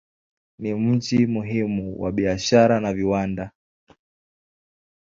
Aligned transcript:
Ni 0.59 0.73
mji 0.75 1.27
muhimu 1.27 2.01
wa 2.01 2.11
biashara 2.11 2.79
na 2.79 2.93
viwanda. 2.93 3.51